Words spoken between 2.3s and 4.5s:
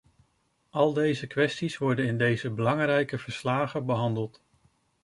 belangrijke verslagen behandeld.